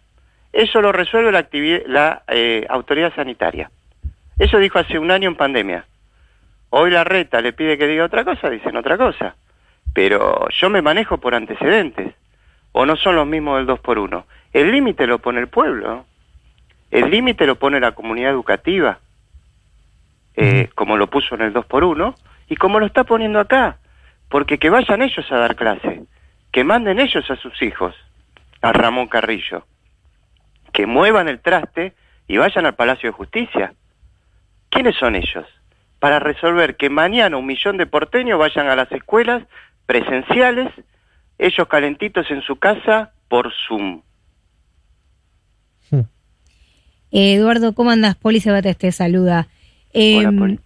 Eso 0.53 0.81
lo 0.81 0.93
resuelve 0.93 1.33
la, 1.33 1.47
la 1.87 2.23
eh, 2.29 2.67
autoridad 2.69 3.15
sanitaria. 3.15 3.71
Eso 4.39 4.59
dijo 4.59 4.79
hace 4.79 4.99
un 4.99 5.11
año 5.11 5.29
en 5.29 5.37
pandemia. 5.37 5.85
Hoy 6.71 6.91
la 6.91 7.05
reta 7.05 7.41
le 7.41 7.53
pide 7.53 7.77
que 7.77 7.87
diga 7.87 8.05
otra 8.05 8.25
cosa, 8.25 8.49
dicen 8.51 8.77
otra 8.77 8.97
cosa. 8.97 9.37
Pero 9.93 10.49
yo 10.51 10.71
me 10.71 10.83
manejo 10.83 11.19
por 11.19 11.35
antecedentes. 11.35 12.15
O 12.73 12.87
no 12.87 12.97
son 12.97 13.17
los 13.17 13.27
mismos 13.27 13.57
del 13.57 13.67
2 13.67 13.81
por 13.81 13.99
1 13.99 14.27
El 14.53 14.71
límite 14.71 15.07
lo 15.07 15.19
pone 15.19 15.41
el 15.41 15.49
pueblo. 15.49 16.05
El 16.91 17.11
límite 17.11 17.47
lo 17.47 17.57
pone 17.57 17.81
la 17.81 17.93
comunidad 17.93 18.31
educativa. 18.31 18.99
Eh, 20.41 20.71
como 20.77 20.97
lo 20.97 21.11
puso 21.11 21.35
en 21.35 21.41
el 21.41 21.53
2 21.53 21.67
por 21.67 21.83
1 21.83 22.15
y 22.49 22.55
como 22.55 22.79
lo 22.79 22.87
está 22.87 23.03
poniendo 23.03 23.41
acá, 23.41 23.79
porque 24.29 24.59
que 24.59 24.71
vayan 24.71 25.03
ellos 25.03 25.27
a 25.33 25.37
dar 25.37 25.57
clase, 25.57 26.05
que 26.53 26.63
manden 26.63 27.01
ellos 27.01 27.29
a 27.29 27.35
sus 27.35 27.61
hijos, 27.61 27.97
a 28.63 28.73
Ramón 28.73 29.09
Carrillo, 29.09 29.67
que 30.73 30.87
muevan 30.87 31.29
el 31.29 31.41
traste 31.41 31.93
y 32.29 32.37
vayan 32.37 32.67
al 32.67 32.77
Palacio 32.77 33.09
de 33.09 33.17
Justicia. 33.17 33.75
¿Quiénes 34.71 34.95
son 34.95 35.17
ellos? 35.17 35.45
Para 35.99 36.21
resolver 36.21 36.77
que 36.77 36.89
mañana 36.89 37.37
un 37.37 37.47
millón 37.47 37.77
de 37.77 37.87
porteños 37.87 38.39
vayan 38.39 38.69
a 38.69 38.77
las 38.77 38.93
escuelas 38.93 39.43
presenciales, 39.87 40.73
ellos 41.37 41.67
calentitos 41.67 42.31
en 42.31 42.43
su 42.43 42.61
casa 42.61 43.11
por 43.27 43.53
Zoom. 43.67 44.03
Hmm. 45.91 46.03
Eduardo, 47.11 47.75
¿cómo 47.75 47.91
andas? 47.91 48.15
Poli 48.15 48.39
Sebate 48.39 48.77
te 48.77 48.93
saluda. 48.93 49.49
Em, 49.93 50.59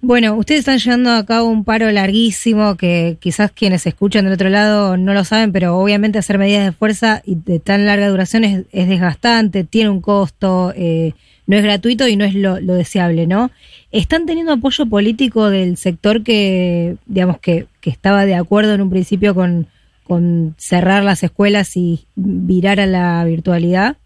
bueno, 0.00 0.34
ustedes 0.34 0.60
están 0.60 0.78
llevando 0.78 1.12
a 1.12 1.24
cabo 1.24 1.46
un 1.46 1.64
paro 1.64 1.90
larguísimo 1.92 2.76
que 2.76 3.18
quizás 3.20 3.52
quienes 3.52 3.86
escuchan 3.86 4.24
del 4.24 4.34
otro 4.34 4.48
lado 4.48 4.96
no 4.96 5.14
lo 5.14 5.24
saben, 5.24 5.52
pero 5.52 5.76
obviamente 5.76 6.18
hacer 6.18 6.38
medidas 6.38 6.64
de 6.64 6.72
fuerza 6.72 7.22
y 7.24 7.36
de 7.36 7.60
tan 7.60 7.86
larga 7.86 8.08
duración 8.08 8.42
es, 8.44 8.66
desgastante, 8.72 9.62
tiene 9.62 9.90
un 9.90 10.00
costo, 10.00 10.72
eh, 10.74 11.12
no 11.46 11.56
es 11.56 11.62
gratuito 11.62 12.08
y 12.08 12.16
no 12.16 12.24
es 12.24 12.34
lo, 12.34 12.56
deseable, 12.56 13.28
¿no? 13.28 13.52
¿Están 13.92 14.26
teniendo 14.26 14.52
apoyo 14.52 14.86
político 14.86 15.50
del 15.50 15.76
sector 15.76 16.24
que, 16.24 16.96
digamos, 17.06 17.38
que, 17.38 17.66
que 17.80 17.90
estaba 17.90 18.26
de 18.26 18.34
acuerdo 18.34 18.74
en 18.74 18.80
un 18.80 18.90
principio 18.90 19.36
con, 19.36 19.68
con 20.02 20.56
cerrar 20.58 21.04
las 21.04 21.22
escuelas 21.22 21.76
y 21.76 22.06
virar 22.16 22.80
a 22.80 22.86
la 22.86 23.24
virtualidad? 23.24 23.96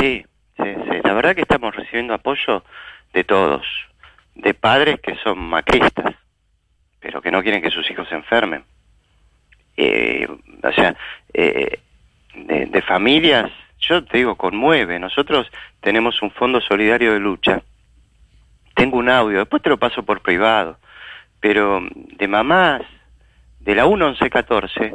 Sí, 0.00 0.24
sí, 0.56 0.64
sí. 0.64 0.96
La 1.04 1.12
verdad 1.12 1.36
que 1.36 1.42
estamos 1.42 1.76
recibiendo 1.76 2.14
apoyo 2.14 2.64
de 3.12 3.24
todos 3.24 3.62
de 4.34 4.54
padres 4.54 5.00
que 5.00 5.14
son 5.16 5.38
macristas, 5.38 6.14
pero 7.00 7.20
que 7.20 7.30
no 7.30 7.42
quieren 7.42 7.62
que 7.62 7.70
sus 7.70 7.88
hijos 7.90 8.08
se 8.08 8.14
enfermen. 8.14 8.64
Eh, 9.76 10.26
o 10.62 10.72
sea, 10.72 10.94
eh, 11.34 11.80
de, 12.34 12.82
familias, 12.82 13.50
yo 13.78 14.04
te 14.04 14.18
digo, 14.18 14.36
conmueve. 14.36 14.98
Nosotros 14.98 15.50
tenemos 15.80 16.20
un 16.22 16.30
fondo 16.30 16.60
solidario 16.60 17.12
de 17.12 17.20
lucha. 17.20 17.62
Tengo 18.74 18.98
un 18.98 19.08
audio, 19.08 19.38
después 19.38 19.62
te 19.62 19.68
lo 19.68 19.78
paso 19.78 20.02
por 20.02 20.22
privado, 20.22 20.78
pero 21.40 21.82
de 21.92 22.28
mamás 22.28 22.82
de 23.60 23.74
la 23.74 23.86
1114 23.86 24.94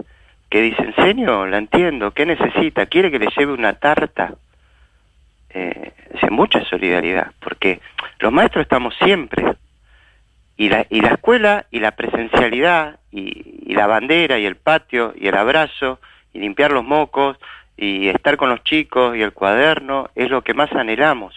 que 0.49 0.61
dicen, 0.61 0.95
señor, 0.95 1.49
la 1.49 1.57
entiendo, 1.57 2.11
¿qué 2.11 2.25
necesita? 2.25 2.85
¿Quiere 2.87 3.11
que 3.11 3.19
le 3.19 3.27
lleve 3.37 3.53
una 3.53 3.73
tarta? 3.73 4.35
Eh, 5.57 6.29
mucha 6.29 6.63
solidaridad, 6.65 7.31
porque 7.39 7.79
los 8.19 8.31
maestros 8.31 8.61
estamos 8.61 8.95
siempre, 8.97 9.43
y 10.55 10.69
la, 10.69 10.85
y 10.89 11.01
la 11.01 11.09
escuela 11.09 11.65
y 11.71 11.79
la 11.79 11.91
presencialidad 11.91 12.99
y, 13.11 13.73
la 13.73 13.85
bandera 13.85 14.39
y 14.39 14.45
el 14.45 14.55
patio 14.55 15.13
y 15.15 15.27
el 15.27 15.35
abrazo 15.35 15.99
y 16.33 16.39
limpiar 16.39 16.71
los 16.71 16.83
mocos 16.83 17.37
y 17.75 18.07
estar 18.07 18.37
con 18.37 18.49
los 18.49 18.63
chicos 18.63 19.15
y 19.15 19.21
el 19.21 19.33
cuaderno 19.33 20.09
es 20.15 20.31
lo 20.31 20.41
que 20.41 20.55
más 20.55 20.71
anhelamos. 20.71 21.35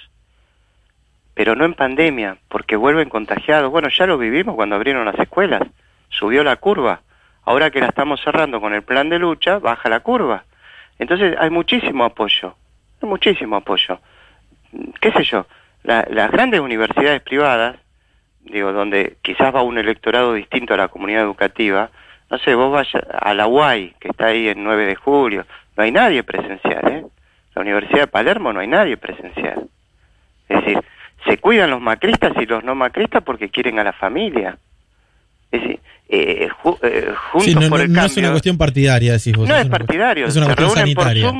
Pero 1.34 1.54
no 1.54 1.66
en 1.66 1.74
pandemia, 1.74 2.38
porque 2.48 2.76
vuelven 2.76 3.10
contagiados. 3.10 3.70
Bueno, 3.70 3.88
ya 3.90 4.06
lo 4.06 4.16
vivimos 4.16 4.54
cuando 4.54 4.76
abrieron 4.76 5.04
las 5.04 5.18
escuelas. 5.18 5.62
Subió 6.08 6.42
la 6.42 6.56
curva. 6.56 7.02
Ahora 7.44 7.70
que 7.70 7.80
la 7.80 7.88
estamos 7.88 8.22
cerrando 8.22 8.60
con 8.60 8.72
el 8.72 8.82
plan 8.82 9.10
de 9.10 9.18
lucha, 9.18 9.58
baja 9.58 9.90
la 9.90 10.00
curva. 10.00 10.44
Entonces 10.98 11.36
hay 11.38 11.50
muchísimo 11.50 12.04
apoyo 12.04 12.54
muchísimo 13.06 13.56
apoyo. 13.56 14.00
¿Qué 15.00 15.12
sé 15.12 15.24
yo? 15.24 15.46
las 15.82 16.30
grandes 16.30 16.60
universidades 16.60 17.22
privadas, 17.22 17.76
digo, 18.40 18.72
donde 18.72 19.16
quizás 19.22 19.54
va 19.54 19.62
un 19.62 19.78
electorado 19.78 20.34
distinto 20.34 20.74
a 20.74 20.76
la 20.76 20.88
comunidad 20.88 21.22
educativa, 21.22 21.90
no 22.30 22.38
sé, 22.38 22.54
vos 22.54 22.70
vayas 22.70 23.02
a 23.18 23.34
la 23.34 23.46
UAI, 23.46 23.94
que 23.98 24.08
está 24.08 24.26
ahí 24.26 24.48
en 24.48 24.62
9 24.62 24.86
de 24.86 24.94
julio, 24.94 25.46
no 25.76 25.82
hay 25.82 25.90
nadie 25.90 26.22
presencial, 26.22 26.86
¿eh? 26.88 27.04
La 27.54 27.62
Universidad 27.62 28.00
de 28.00 28.06
Palermo 28.06 28.52
no 28.52 28.60
hay 28.60 28.68
nadie 28.68 28.96
presencial. 28.96 29.68
Es 30.48 30.60
decir, 30.60 30.78
se 31.26 31.38
cuidan 31.38 31.70
los 31.70 31.80
macristas 31.80 32.32
y 32.40 32.46
los 32.46 32.62
no 32.62 32.76
macristas 32.76 33.24
porque 33.24 33.48
quieren 33.48 33.78
a 33.80 33.84
la 33.84 33.92
familia. 33.92 34.56
Es 35.50 35.60
decir, 35.60 35.80
eh, 36.08 36.48
eh 36.82 37.14
juntos 37.32 37.68
por 37.68 37.80
el 37.80 37.92
no 37.92 38.04
es 38.04 38.16
una 38.16 38.30
cuestión 38.30 38.56
partidaria, 38.56 39.14
decís 39.14 39.36
vos. 39.36 39.48
No 39.48 39.56
es, 39.56 39.66
partidario. 39.68 40.26
Es 40.26 40.36
una 40.36 40.46
cuestión 40.46 40.70
sanitaria 40.70 41.32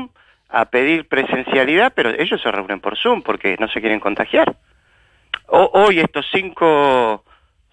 a 0.51 0.65
pedir 0.67 1.09
presencialidad, 1.09 1.93
pero 1.95 2.11
ellos 2.11 2.41
se 2.43 2.51
reúnen 2.51 2.81
por 2.81 2.99
Zoom 2.99 3.23
porque 3.23 3.57
no 3.59 3.69
se 3.69 3.81
quieren 3.81 4.01
contagiar. 4.01 4.57
hoy 5.49 6.01
estos 6.01 6.27
cinco 6.33 7.25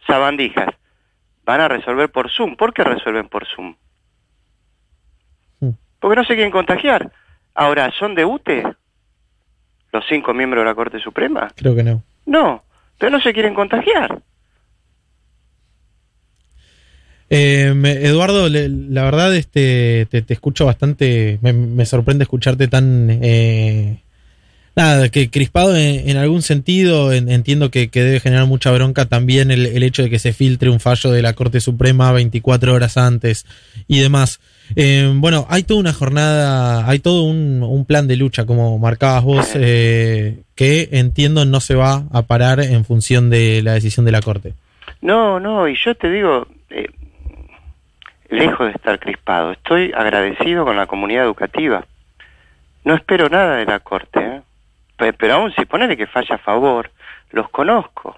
sabandijas 0.05 0.69
van 1.43 1.61
a 1.61 1.67
resolver 1.67 2.09
por 2.11 2.29
Zoom. 2.29 2.55
¿Por 2.55 2.73
qué 2.73 2.83
resuelven 2.83 3.29
por 3.29 3.47
Zoom? 3.47 3.75
Porque 5.99 6.15
no 6.15 6.23
se 6.25 6.35
quieren 6.35 6.51
contagiar. 6.51 7.11
Ahora, 7.55 7.91
¿son 7.91 8.13
de 8.13 8.23
UTE 8.23 8.63
los 9.91 10.05
cinco 10.07 10.33
miembros 10.33 10.61
de 10.61 10.69
la 10.69 10.75
Corte 10.75 10.99
Suprema? 10.99 11.47
Creo 11.55 11.75
que 11.75 11.83
no. 11.83 12.03
No, 12.25 12.63
pero 12.99 13.11
no 13.11 13.19
se 13.19 13.33
quieren 13.33 13.55
contagiar. 13.55 14.21
Eh, 17.29 17.73
Eduardo, 18.03 18.49
la 18.49 19.03
verdad 19.03 19.35
este, 19.35 20.07
te, 20.09 20.33
escucho 20.33 20.65
bastante, 20.65 21.39
me, 21.41 21.85
sorprende 21.85 22.23
escucharte 22.23 22.67
tan... 22.67 23.09
Eh, 23.21 24.01
nada, 24.77 25.09
que 25.09 25.31
crispado 25.31 25.75
en, 25.75 26.15
algún 26.17 26.43
sentido, 26.43 27.11
entiendo 27.11 27.71
que, 27.71 27.89
debe 27.91 28.19
generar 28.19 28.45
mucha 28.45 28.71
bronca 28.71 29.05
también 29.05 29.49
el, 29.49 29.81
hecho 29.81 30.03
de 30.03 30.09
que 30.11 30.19
se 30.19 30.33
filtre 30.33 30.69
un 30.69 30.79
fallo 30.79 31.09
de 31.09 31.23
la 31.23 31.33
Corte 31.33 31.59
Suprema 31.59 32.11
24 32.11 32.73
horas 32.73 32.95
antes 32.95 33.45
y 33.87 33.99
demás. 33.99 34.39
Eh, 34.75 35.11
bueno, 35.15 35.47
hay 35.49 35.63
toda 35.63 35.79
una 35.79 35.93
jornada, 35.93 36.87
hay 36.87 36.99
todo 36.99 37.23
un, 37.23 37.63
un 37.63 37.85
plan 37.85 38.07
de 38.07 38.17
lucha, 38.17 38.45
como 38.45 38.77
marcabas 38.77 39.23
vos, 39.23 39.49
eh, 39.55 40.43
que 40.53 40.89
entiendo 40.91 41.43
no 41.45 41.59
se 41.59 41.73
va 41.73 42.03
a 42.11 42.21
parar 42.21 42.59
en 42.59 42.85
función 42.85 43.31
de 43.31 43.63
la 43.63 43.73
decisión 43.73 44.05
de 44.05 44.11
la 44.11 44.21
Corte. 44.21 44.53
No, 45.01 45.39
no, 45.39 45.67
y 45.67 45.75
yo 45.75 45.95
te 45.95 46.09
digo, 46.11 46.47
eh, 46.69 46.87
lejos 48.37 48.67
de 48.67 48.73
estar 48.73 48.99
crispado. 48.99 49.51
Estoy 49.51 49.91
agradecido 49.95 50.65
con 50.65 50.77
la 50.77 50.87
comunidad 50.87 51.25
educativa. 51.25 51.85
No 52.83 52.95
espero 52.95 53.29
nada 53.29 53.57
de 53.57 53.65
la 53.65 53.79
Corte, 53.79 54.41
¿eh? 54.99 55.13
pero 55.17 55.33
aún 55.33 55.51
si 55.53 55.65
ponele 55.65 55.97
que 55.97 56.07
falla 56.07 56.35
a 56.35 56.39
favor, 56.39 56.91
los 57.31 57.49
conozco. 57.49 58.17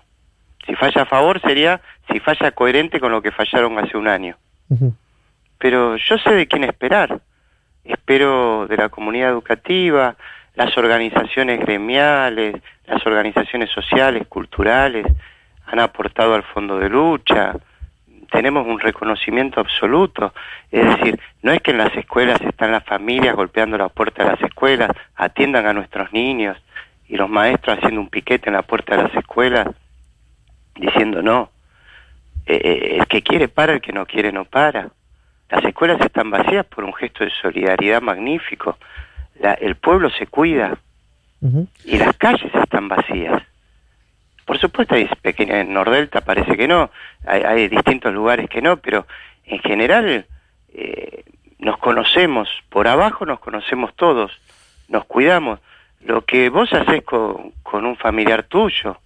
Si 0.65 0.75
falla 0.75 1.03
a 1.03 1.05
favor 1.05 1.41
sería 1.41 1.81
si 2.11 2.19
falla 2.19 2.51
coherente 2.51 2.99
con 2.99 3.11
lo 3.11 3.21
que 3.21 3.31
fallaron 3.31 3.79
hace 3.79 3.97
un 3.97 4.07
año. 4.07 4.35
Pero 5.57 5.95
yo 5.97 6.17
sé 6.17 6.31
de 6.33 6.47
quién 6.47 6.63
esperar. 6.63 7.19
Espero 7.83 8.67
de 8.67 8.77
la 8.77 8.89
comunidad 8.89 9.29
educativa, 9.29 10.15
las 10.55 10.77
organizaciones 10.77 11.59
gremiales, 11.59 12.55
las 12.85 13.05
organizaciones 13.05 13.69
sociales, 13.71 14.27
culturales, 14.27 15.05
han 15.65 15.79
aportado 15.79 16.35
al 16.35 16.43
fondo 16.43 16.77
de 16.77 16.89
lucha, 16.89 17.55
tenemos 18.29 18.65
un 18.65 18.79
reconocimiento 18.79 19.59
absoluto. 19.59 20.33
Es 20.71 20.85
decir, 20.85 21.19
no 21.41 21.51
es 21.51 21.61
que 21.61 21.71
en 21.71 21.77
las 21.77 21.95
escuelas 21.95 22.41
están 22.41 22.71
las 22.71 22.83
familias 22.83 23.35
golpeando 23.35 23.77
la 23.77 23.89
puerta 23.89 24.23
de 24.23 24.31
las 24.31 24.41
escuelas, 24.41 24.91
atiendan 25.15 25.65
a 25.67 25.73
nuestros 25.73 26.11
niños 26.13 26.57
y 27.07 27.17
los 27.17 27.29
maestros 27.29 27.77
haciendo 27.77 28.01
un 28.01 28.09
piquete 28.09 28.49
en 28.49 28.55
la 28.55 28.61
puerta 28.61 28.95
de 28.95 29.03
las 29.03 29.15
escuelas 29.15 29.67
diciendo 30.75 31.21
no. 31.21 31.49
Eh, 32.45 32.59
eh, 32.63 32.97
el 32.99 33.07
que 33.07 33.21
quiere 33.21 33.47
para, 33.47 33.73
el 33.73 33.81
que 33.81 33.93
no 33.93 34.05
quiere 34.05 34.31
no 34.31 34.45
para. 34.45 34.89
Las 35.49 35.63
escuelas 35.65 35.99
están 36.01 36.29
vacías 36.29 36.65
por 36.65 36.83
un 36.83 36.93
gesto 36.93 37.23
de 37.23 37.31
solidaridad 37.41 38.01
magnífico. 38.01 38.77
el 39.59 39.75
pueblo 39.75 40.09
se 40.11 40.27
cuida 40.27 40.77
y 41.85 41.97
las 41.97 42.15
calles 42.17 42.53
están 42.53 42.87
vacías. 42.87 43.41
Por 44.49 44.57
supuesto 44.57 44.95
hay 44.95 45.07
pequeñas, 45.21 45.57
en 45.57 45.73
Nordelta 45.73 46.21
parece 46.21 46.57
que 46.57 46.67
no, 46.67 46.89
hay, 47.23 47.67
distintos 47.67 48.11
lugares 48.11 48.49
que 48.49 48.63
no, 48.63 48.77
pero 48.77 49.05
en 49.45 49.59
general 49.59 50.25
eh, 50.73 51.23
nos 51.59 51.77
conocemos, 51.77 52.49
por 52.69 52.87
abajo 52.87 53.27
nos 53.27 53.39
conocemos 53.41 53.93
todos, 53.93 54.31
nos 54.87 55.05
cuidamos. 55.05 55.59
Lo 56.01 56.25
que 56.25 56.49
vos 56.49 56.73
haces 56.73 57.03
con, 57.03 57.51
con 57.61 57.85
un 57.85 57.95
familiar 57.95 58.41
tuyo, 58.41 58.97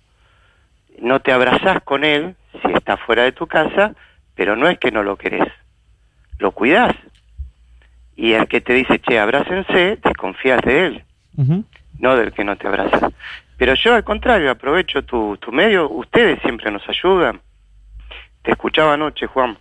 no 1.01 1.19
te 1.19 1.33
abrazás 1.33 1.83
con 1.83 2.05
él 2.05 2.37
si 2.65 2.71
está 2.71 2.95
fuera 2.95 3.23
de 3.23 3.33
tu 3.33 3.45
casa, 3.45 3.95
pero 4.35 4.55
no 4.55 4.69
es 4.69 4.79
que 4.79 4.91
no 4.91 5.03
lo 5.03 5.17
querés, 5.17 5.51
lo 6.39 6.53
cuidás. 6.53 6.95
Y 8.15 8.31
el 8.31 8.47
que 8.47 8.61
te 8.61 8.71
dice, 8.71 8.97
che, 8.99 9.19
abrácense, 9.19 9.97
desconfías 10.01 10.61
de 10.61 10.85
él, 10.85 11.03
no 11.99 12.15
del 12.15 12.31
que 12.31 12.45
no 12.45 12.55
te 12.55 12.65
abraza. 12.65 13.11
Pero 13.57 13.75
yo 13.75 13.93
al 13.93 14.03
contrario, 14.03 14.51
aprovecho 14.51 15.03
tu, 15.03 15.37
tu 15.37 15.51
medio, 15.51 15.89
ustedes 15.89 16.39
siempre 16.41 16.71
nos 16.71 16.87
ayudan. 16.89 17.41
Te 18.41 18.51
escuchaba 18.51 18.93
anoche, 18.93 19.27
Juan, 19.27 19.57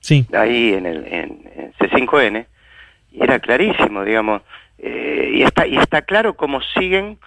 sí. 0.00 0.26
ahí 0.32 0.74
en, 0.74 0.86
el, 0.86 1.06
en, 1.06 1.72
C5N, 1.78 2.46
y 3.12 3.22
era 3.22 3.38
clarísimo, 3.38 4.04
digamos, 4.04 4.42
eh, 4.78 5.30
y, 5.34 5.42
está, 5.42 5.66
y 5.66 5.76
está 5.76 6.02
claro 6.02 6.34
cómo 6.34 6.60
siguen 6.60 7.18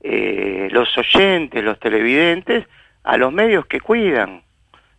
eh, 0.00 0.68
los 0.70 0.96
oyentes, 0.96 1.64
los 1.64 1.80
televidentes, 1.80 2.66
a 3.02 3.16
los 3.16 3.32
medios 3.32 3.66
que 3.66 3.80
cuidan. 3.80 4.43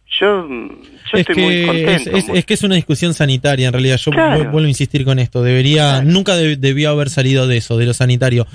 Yo, 0.08 0.48
yo 0.48 1.18
estoy 1.18 1.36
muy 1.36 1.66
contento. 1.66 2.34
Es, 2.34 2.46
que 2.46 2.54
es 2.54 2.64
una 2.64 2.76
discusión 2.76 3.14
sanitaria, 3.14 3.68
en 3.68 3.74
realidad. 3.74 3.98
Yo 3.98 4.12
vuelvo 4.12 4.60
a 4.60 4.68
insistir 4.68 5.04
con 5.04 5.20
esto. 5.20 5.44
Debería, 5.44 6.02
nunca 6.02 6.36
debió 6.36 6.92
haber 6.92 7.10
salido 7.10 7.48
de 7.48 7.58
eso, 7.58 7.78
de 7.78 7.86
lo 7.86 7.94
sanitario. 7.94 8.46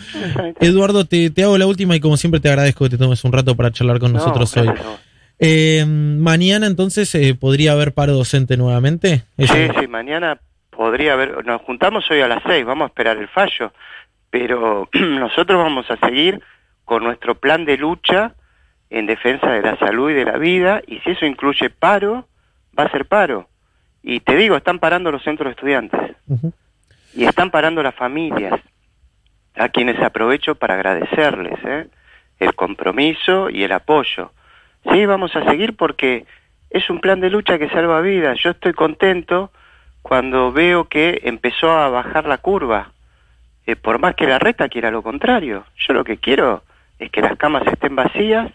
Eduardo, 0.61 1.04
te, 1.04 1.33
hago 1.42 1.59
la 1.59 1.66
última 1.66 1.97
y 1.97 2.00
como 2.00 2.16
siempre 2.16 2.40
te 2.40 2.49
agradezco 2.49 2.85
que 2.85 2.90
te 2.90 2.99
tomes 2.99 3.25
un 3.25 3.33
rato 3.33 3.57
para 3.57 3.71
charlar 3.71 3.99
con 3.99 4.12
nosotros 4.12 4.57
hoy. 4.57 4.69
Eh, 5.42 5.87
mañana 5.87 6.66
entonces 6.66 7.14
eh, 7.14 7.35
podría 7.35 7.73
haber 7.73 7.92
paro 7.92 8.12
docente 8.12 8.59
nuevamente. 8.59 9.23
Sí, 9.38 9.69
sí, 9.78 9.87
mañana 9.88 10.38
podría 10.71 11.14
haber. 11.14 11.45
Nos 11.47 11.62
juntamos 11.62 12.11
hoy 12.11 12.21
a 12.21 12.28
las 12.28 12.42
seis, 12.47 12.64
vamos 12.64 12.85
a 12.85 12.88
esperar 12.88 13.16
el 13.16 13.28
fallo, 13.28 13.73
pero 14.30 14.88
nosotros 14.92 15.59
vamos 15.59 15.90
a 15.90 15.97
seguir 15.97 16.40
con 16.85 17.04
nuestro 17.04 17.35
plan 17.37 17.64
de 17.64 17.78
lucha 17.78 18.35
en 18.90 19.06
defensa 19.06 19.47
de 19.50 19.62
la 19.62 19.78
salud 19.78 20.11
y 20.11 20.14
de 20.14 20.25
la 20.25 20.37
vida, 20.37 20.82
y 20.87 20.99
si 20.99 21.11
eso 21.12 21.25
incluye 21.25 21.70
paro, 21.70 22.26
va 22.78 22.85
a 22.85 22.90
ser 22.90 23.06
paro. 23.06 23.49
Y 24.02 24.20
te 24.20 24.37
digo, 24.37 24.56
están 24.56 24.80
parando 24.80 25.12
los 25.12 25.23
centros 25.23 25.47
de 25.47 25.52
estudiantes, 25.52 26.16
y 27.14 27.25
están 27.25 27.50
parando 27.50 27.82
las 27.82 27.94
familias, 27.94 28.61
a 29.54 29.68
quienes 29.68 30.00
aprovecho 30.00 30.54
para 30.54 30.75
agradecerles 30.75 31.59
¿eh? 31.64 31.87
el 32.40 32.54
compromiso 32.54 33.50
y 33.50 33.62
el 33.62 33.73
apoyo. 33.73 34.32
Sí, 34.90 35.06
vamos 35.06 35.35
a 35.37 35.44
seguir 35.44 35.76
porque 35.76 36.25
es 36.70 36.88
un 36.88 37.00
plan 37.00 37.20
de 37.20 37.30
lucha 37.30 37.59
que 37.59 37.68
salva 37.68 38.00
vidas. 38.00 38.38
Yo 38.42 38.50
estoy 38.50 38.73
contento 38.73 39.50
cuando 40.02 40.50
veo 40.50 40.88
que 40.88 41.20
empezó 41.25 41.70
a 41.70 41.88
bajar 41.88 42.26
la 42.26 42.38
curva, 42.38 42.92
eh, 43.66 43.76
por 43.76 43.99
más 43.99 44.14
que 44.14 44.26
la 44.26 44.38
reta 44.38 44.68
quiera 44.68 44.90
lo 44.90 45.02
contrario. 45.02 45.64
Yo 45.76 45.92
lo 45.92 46.04
que 46.04 46.16
quiero 46.16 46.62
es 46.99 47.11
que 47.11 47.20
las 47.20 47.37
camas 47.37 47.66
estén 47.66 47.94
vacías 47.94 48.50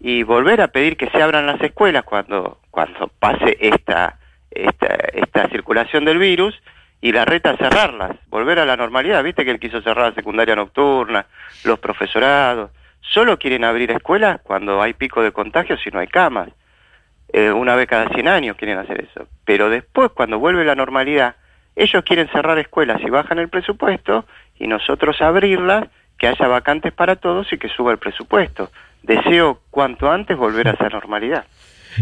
y 0.00 0.22
volver 0.22 0.60
a 0.60 0.68
pedir 0.68 0.96
que 0.96 1.10
se 1.10 1.22
abran 1.22 1.46
las 1.46 1.60
escuelas 1.60 2.04
cuando, 2.04 2.60
cuando 2.70 3.08
pase 3.18 3.56
esta, 3.60 4.18
esta, 4.50 4.94
esta 5.12 5.48
circulación 5.48 6.04
del 6.04 6.18
virus 6.18 6.60
y 7.00 7.12
la 7.12 7.24
reta 7.24 7.56
cerrarlas, 7.56 8.16
volver 8.28 8.58
a 8.58 8.66
la 8.66 8.76
normalidad. 8.76 9.22
Viste 9.22 9.44
que 9.44 9.50
él 9.50 9.60
quiso 9.60 9.80
cerrar 9.82 10.08
la 10.08 10.14
secundaria 10.14 10.56
nocturna, 10.56 11.26
los 11.64 11.78
profesorados. 11.78 12.70
Solo 13.00 13.38
quieren 13.38 13.64
abrir 13.64 13.90
escuelas 13.90 14.40
cuando 14.42 14.82
hay 14.82 14.94
pico 14.94 15.22
de 15.22 15.32
contagios 15.32 15.80
y 15.86 15.90
no 15.90 16.00
hay 16.00 16.08
camas. 16.08 16.48
Eh, 17.32 17.50
una 17.50 17.74
vez 17.74 17.86
cada 17.86 18.08
100 18.08 18.28
años 18.28 18.56
quieren 18.56 18.78
hacer 18.78 19.00
eso. 19.00 19.28
Pero 19.44 19.68
después, 19.70 20.10
cuando 20.12 20.38
vuelve 20.38 20.64
la 20.64 20.74
normalidad, 20.74 21.36
ellos 21.74 22.02
quieren 22.04 22.28
cerrar 22.28 22.58
escuelas 22.58 23.00
y 23.02 23.10
bajan 23.10 23.38
el 23.38 23.48
presupuesto 23.48 24.24
y 24.58 24.66
nosotros 24.66 25.20
abrirlas, 25.20 25.88
que 26.18 26.28
haya 26.28 26.48
vacantes 26.48 26.94
para 26.94 27.16
todos 27.16 27.52
y 27.52 27.58
que 27.58 27.68
suba 27.68 27.92
el 27.92 27.98
presupuesto 27.98 28.70
deseo 29.06 29.60
cuanto 29.70 30.10
antes 30.10 30.36
volver 30.36 30.68
a 30.68 30.72
esa 30.72 30.88
normalidad. 30.88 31.44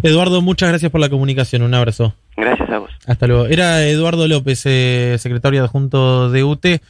Eduardo, 0.02 0.42
muchas 0.42 0.70
gracias 0.70 0.90
por 0.90 1.00
la 1.00 1.08
comunicación. 1.08 1.62
Un 1.62 1.74
abrazo. 1.74 2.14
Gracias 2.36 2.68
a 2.70 2.78
vos. 2.78 2.90
Hasta 3.06 3.26
luego. 3.26 3.46
Era 3.46 3.84
Eduardo 3.86 4.26
López, 4.26 4.62
eh, 4.66 5.16
secretario 5.18 5.62
adjunto 5.62 6.30
de 6.30 6.42
UTE. 6.42 6.80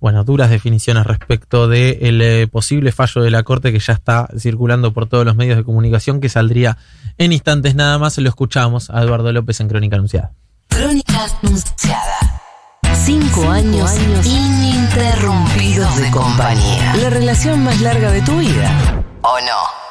Bueno, 0.00 0.24
duras 0.24 0.50
definiciones 0.50 1.06
respecto 1.06 1.68
del 1.68 2.18
de 2.18 2.42
eh, 2.42 2.46
posible 2.48 2.90
fallo 2.90 3.22
de 3.22 3.30
la 3.30 3.44
Corte 3.44 3.72
que 3.72 3.78
ya 3.78 3.92
está 3.92 4.28
circulando 4.36 4.92
por 4.92 5.06
todos 5.06 5.24
los 5.24 5.36
medios 5.36 5.56
de 5.56 5.62
comunicación, 5.62 6.20
que 6.20 6.28
saldría 6.28 6.76
en 7.18 7.32
instantes 7.32 7.76
nada 7.76 7.98
más. 7.98 8.18
Lo 8.18 8.28
escuchamos 8.28 8.90
a 8.90 9.02
Eduardo 9.02 9.32
López 9.32 9.60
en 9.60 9.68
Crónica 9.68 9.96
Anunciada. 9.96 10.32
Crónica 10.68 11.26
Anunciada. 11.42 12.42
Cinco, 12.94 13.48
años, 13.50 13.90
años 13.90 14.26
ininterrumpidos 14.26 16.00
de 16.00 16.10
compañía. 16.10 16.96
La 17.00 17.10
relación 17.10 17.62
más 17.64 17.80
larga 17.80 18.10
de 18.10 18.22
tu 18.22 18.38
vida. 18.38 19.01
¿O 19.24 19.38
no? 19.40 19.81